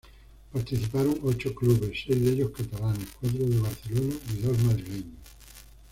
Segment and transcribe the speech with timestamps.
[0.51, 5.13] Participaron ocho clubes, seis de ellos catalanes —cuatro de Barcelona— y dos madrileños.